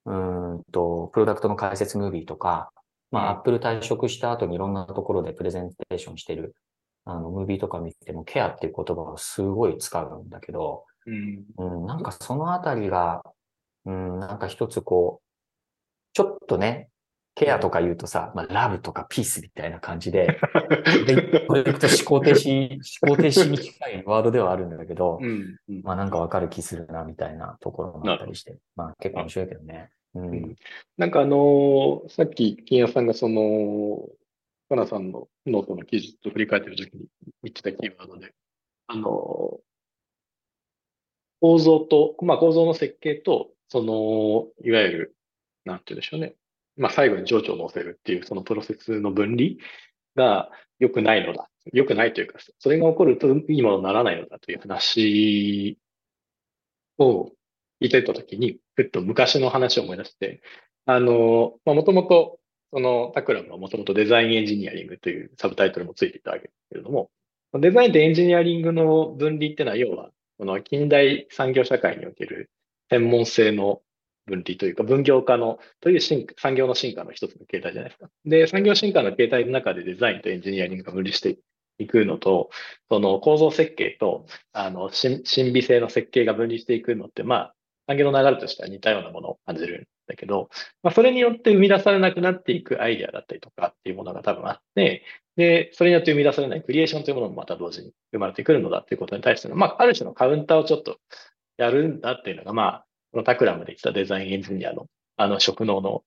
[0.06, 2.70] うんと、プロダクトの解説ムービーとか、
[3.10, 6.54] まあ、アップル退職した後にいろんなところでプレゼンテーションしてる、
[7.04, 13.22] あの、ムービーとか見ても、ケアっていう言葉をすごい使うんだけど、うん、うん、なんかそのあたりが、
[13.86, 15.28] うん、なんか一つこう、
[16.12, 16.88] ちょっとね、
[17.38, 20.40] ケアとか言うとさ、まあ、ラブとかピースみたいな感じで、
[21.46, 22.70] これいくと思考停止、
[23.06, 29.90] 思考停止に近いワードではあるんだけど、うんうん、まあなんかわかる気するな、みたいなところもあったりして、まあ結構面白いけどね。
[30.14, 30.56] うん、
[30.96, 34.08] なんかあのー、さっき金谷さんがその、
[34.68, 37.06] かなさんのノートの記事と振り返ってる時に
[37.44, 38.32] 言ってたキーワードで、
[38.88, 39.06] あのー、
[41.40, 45.16] 構造と、まあ構造の設計と、その、いわゆる、
[45.64, 46.34] なんて言うんでしょうね。
[46.78, 49.50] まあ、最後に情緒を乗せるっていうそのプロセスの分離
[50.16, 51.48] が良くないのだ。
[51.72, 55.78] 良くないというか、それが起こるといいものにならないのだという話
[56.98, 57.32] を
[57.80, 60.40] 言ってたときに、ふっと昔の話を思い出して、
[60.86, 62.38] あの、まあ、もともと、
[62.72, 67.10] そのタクラムはもともとデザインエンジニアリングというサブタイトルもついていたわけですけれども、
[67.54, 72.50] デザインとエンジニアリングの分離っていうのは、要は、この近代産業社会における
[72.90, 73.80] 専門性の
[74.28, 78.10] 分離というか、分業化の、という産業の進化の一つの形態じゃないですか。
[78.24, 81.38] で、産業進化の形態の中でデザインとエンジニアリングが分離して
[81.78, 82.50] いくのと、
[82.90, 87.54] その構造設計と、あの、神秘性の設計が分離していくのって、まあ、
[87.88, 90.50] 産業の流れとしては似たようなものを感じるんだけど、
[90.82, 95.04] まあ、それによって生み出されなくなっていくアイデアだったりとかっていうものが多分あって、
[95.36, 100.98] で、それによって生み出されないクリエーションというものもまた同時に生まれてくるのだっていうことに対しての、まあ、ある種のカウンターをちょっと
[101.56, 106.02] やるんだっていうのが、まあ、このタクラムで言ったデザインエンジニアのあの職能の、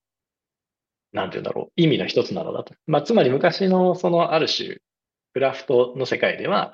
[1.12, 2.74] なんて言うんだろう、意味の一つなのだと。
[2.88, 4.78] まあ、つまり昔のそのある種、
[5.34, 6.74] クラフトの世界では、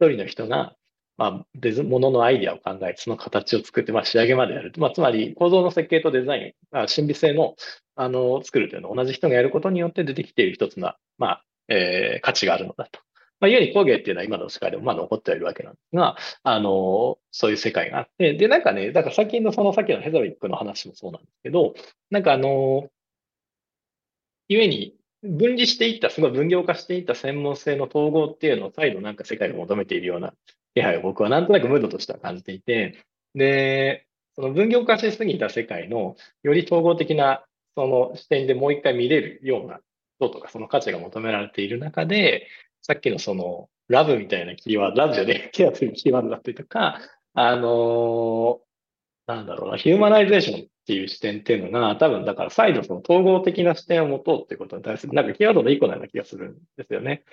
[0.00, 0.74] 一人の人が、
[1.16, 4.72] まあ、デザ、もののアイディアを考えて、その形を作って、まあ、仕上げまでやる。
[4.76, 7.56] まあ、つまり、構造の設計とデザイン、まあ、神秘性の、
[7.96, 13.00] あの、作るというのを同じ人がやることによって出てきている一つな、まあ、えー、価値があるのだと。
[13.40, 21.74] まあ、ゆに工芸っていうのは今の世界でもまあ残ってはいるわけなんですが、あの、そういう世界があって、で、なんかね、だから最近のそのさっきのヘザウィックの話もそうなんですけど、
[22.10, 22.88] なんかあの、
[24.48, 30.34] ゆえに分離していった、すごい分業化していった専門性の統合っていうのを再度なんか世界が求めているような
[30.74, 37.44] 気配を僕はなんとなくムードとしては感じていて、で、その分業化しすぎた世界のより統合的な
[37.76, 39.80] その視点でもう一回見れるような
[40.18, 42.46] こととかその価値が求められている中で、
[42.88, 47.00] さっきのその、ラブみたいなキーワード、ラブじゃね ケアというキーワードだったりとか、
[47.34, 57.24] あのー、なんだろうな、ヒューマナイゼーションっていう視点っていうのが、多分だから再度その統合的な視点を持とうっていうことに対する、なんかキーワードの一個のような気がするんですよね。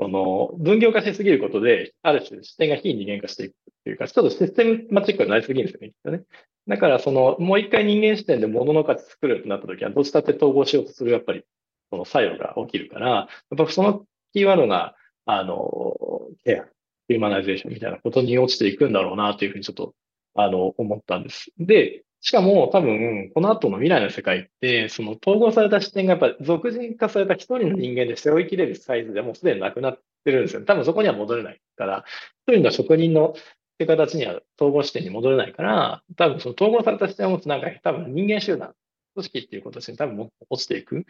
[0.00, 6.22] その、分業化しすぎることで、ある種視点が非人間化していくっていうか、ちょっとシステムマチックになりすぎるんですよね、きっとね。
[6.66, 11.44] だから、その、もう一回人間視点で物の価値作るとなったときは、どうしたって統合しようとする、やっぱり、
[11.90, 16.64] その作用が起きるから、やっぱそのキーワードが、あの、ケア、
[17.08, 19.94] ヒューマナイゼーションみたいなことに落ちていくんだろうなというふうにちょっと、
[20.34, 21.50] あの、思ったんです。
[21.58, 30.64] で、しかも多分、この後の未来の世界って、その統合された視点がやっぱり俗人化された一人の人間で背負いきれるサイズでもうすでになくなってるんですよ。
[30.64, 32.04] 多分そこには戻れないから、
[32.46, 33.34] 一人の職人の
[33.74, 38.74] って形には統合視点に戻れないから、多分その統合された視点を持つなんか多分人間集団、
[39.14, 41.04] 組織っていうことに多分落ちていく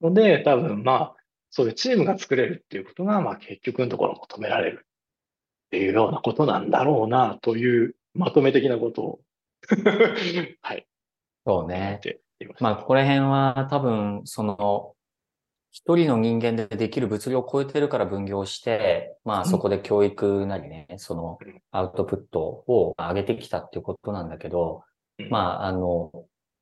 [0.00, 1.16] ので、多分まあ、
[1.50, 4.86] そういうチームが作れるっていうことが、まあ結局のところ求められる。
[4.86, 9.20] っていうようなことなんだろうな、というまとめ的なことを。
[10.62, 10.86] はい。
[11.46, 12.00] そうね。
[12.58, 14.94] まあ、ここら辺は多分、その、
[15.72, 21.38] 一人の人間でできる物理を超えてるから分業して、まあそこで教育なりね、その
[21.70, 24.82] アウトプットを上げてきたっていうことなんだけど、
[25.28, 26.10] まああの、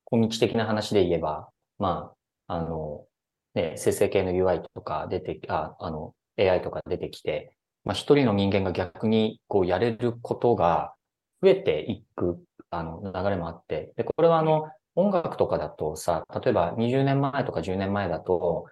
[0.04, 2.12] 今日的な話で言えば、ま
[2.46, 3.06] あ、あの、
[3.54, 7.52] ね、生成系の UI とか出て、あ、あの、AI とか出てきて、
[7.84, 10.94] まあ一人の人間が逆にこうやれることが
[11.42, 18.66] 増えていくあの、流れもあって、で、これはあの、音楽とかだとさ、例えば20年前とか10年前だと、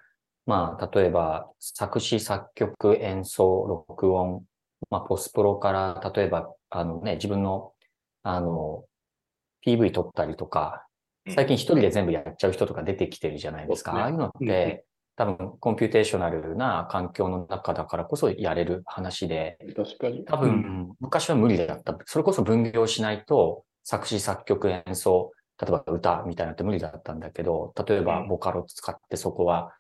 [0.45, 4.45] まあ、例えば作詞、作曲、演奏、録音、
[4.91, 7.73] まあ、ポスプロから、例えば、あのね、自分の、
[8.23, 8.85] あの、
[9.65, 10.86] PV 撮ったりとか、
[11.29, 13.93] 最近一人で全部やっちゃう人とか出てきてるじゃないですか。
[13.93, 14.85] ね、ああいうのって、
[15.17, 20.25] 多分 computational な環境の中だからこそやれる話で、確かに。
[20.25, 21.99] 多分、昔は無理だった。
[22.05, 29.73] それこそ分業しないと、作詞、作曲、演奏、例えば歌みたいなのって無理だったんだけど、例えばボカロ使ってそこは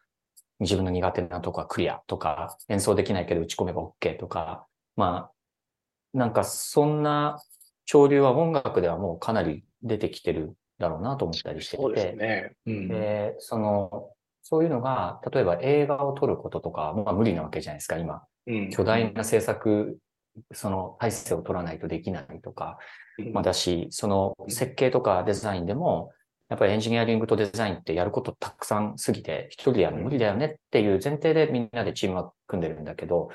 [0.60, 4.66] 自分の苦手なとこはクリアとか、演奏できないけど打ち込めば OK とか、
[4.96, 5.30] ま
[6.14, 7.38] あ、なんかそんな
[7.84, 11.82] 潮流は音楽ではもうかなり出てきてるだろうなと思ったりしてて。
[11.82, 12.52] そうですね。
[12.66, 14.10] うん、で、その、
[14.42, 18.22] そういうのが、例えば映画を撮ることとか、まあ無理なわけじゃないですか、今。
[18.46, 19.98] うん、巨大な制作、
[20.52, 22.78] その体制を取らないとできないとか、
[23.32, 26.12] まあだし、その設計とかデザインでも、
[26.48, 33.30] やっぱりエンジニアリングとデザインってやることたくさんすぎて、一人でやるの無理だよねっていう前提でみんなでチームは組んでるんだけど、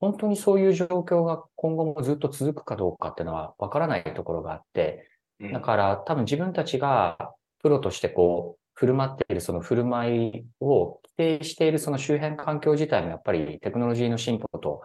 [0.00, 5.10] 本当にそういう状況が今後もずっと続くかどうかっていうのはわからないところがあって、
[5.40, 14.82] だから多分自分たちがプロとしてこう、振る舞っているその振る舞いを規定しているその周辺環境自体もやっぱりテクノロジーの進歩と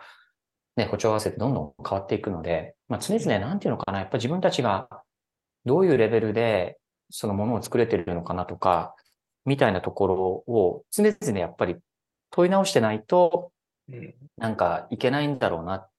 [0.75, 4.87] ね、歩調合わせてどんどん変わっていくので、まあ、常々なんていうのかな、やっぱ自分たちが
[5.65, 6.77] どういうレベルで
[7.09, 8.95] そのものを作れてるのかなとか、
[9.45, 10.15] みたいなところ
[10.47, 11.77] を常々やっぱり
[12.31, 13.51] 問い直してないと、
[14.37, 15.89] なんかいけないんだろうなっ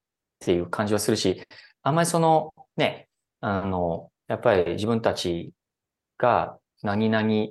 [0.41, 1.47] ていう感じはするし、
[1.83, 3.09] あんまりそのね、
[3.41, 5.53] あの、やっぱり自分たち
[6.19, 7.49] が何々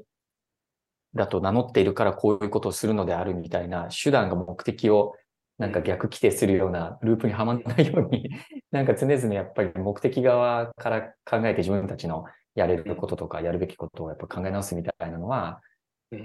[1.16, 5.16] だと名乗っているからこういうことをするのであるみたいな手段が目的を
[5.58, 8.30] なんか逆規定するようなループにはまらないように、
[8.72, 15.62] なんか常々やっぱり目的側から考えて自分たちのやれることとかやるべきことをやっぱ考え直すみたいなのは、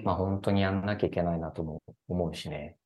[0.03, 2.77] まあ本当にやんなきゃいけないなとも思うしね。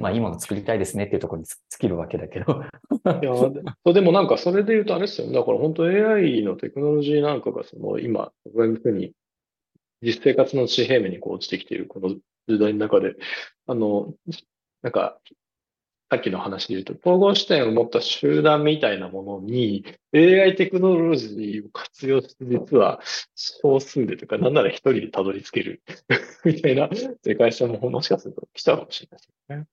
[0.00, 2.62] まあいいもの作りたいですねっていうところに尽きるわけだけど。
[3.22, 3.24] い
[3.84, 5.34] や、でもなんかそれで言うとあれですよね。
[5.34, 9.12] だから本当 AI のテクノロジーなんかがその今、こういうふうに
[10.02, 13.14] 実生活の地平面にこう落ちてきているこの時代の中で、
[13.66, 14.14] あの、
[14.82, 15.18] なんか
[16.10, 19.84] さっきの話で言うと、統合視点を持った集団みたいなものに
[20.14, 23.00] AI テクノロジーを活用して実は
[23.34, 25.82] 少数でとか、なんなら一人でたどり着ける。
[26.44, 26.88] みたいな
[27.22, 29.66] 世界線ももしかすると来たかもしれないですね。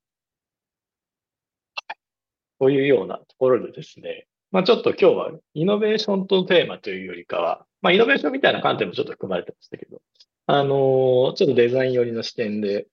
[2.60, 10.02] というようなところでですね、まあちょっと今日はイノベーションとテーマというよりかは、まあイノベーションみたいな観点もちょっと含まれてましたけど、
[10.48, 12.88] あのちょっとデザイン寄りの視点で、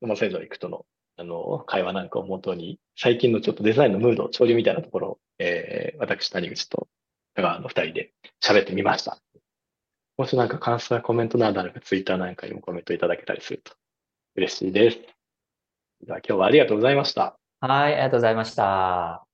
[0.00, 0.86] まあ、先祖行くとの
[1.18, 6.88] あの、会話なんかをもとに、最近のちょっとデザインのムード、潮流みたいなところを、えー、私、谷口と
[7.34, 9.18] 田川の二人で喋ってみました。
[10.16, 13.74] もしなんか感想やコメントなどあれば、ツイッターなんかにもコメントいただけたりすると
[14.36, 14.98] 嬉しいです。
[16.06, 17.36] では今日はありがとうございました。
[17.60, 19.27] はい、ありがとうございました。